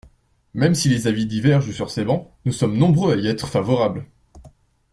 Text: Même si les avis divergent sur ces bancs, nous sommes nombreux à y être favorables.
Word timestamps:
Même 0.55 0.73
si 0.73 0.89
les 0.89 1.05
avis 1.05 1.27
divergent 1.27 1.69
sur 1.71 1.91
ces 1.91 2.03
bancs, 2.03 2.27
nous 2.45 2.51
sommes 2.51 2.75
nombreux 2.75 3.13
à 3.13 3.17
y 3.17 3.27
être 3.27 3.47
favorables. 3.47 4.07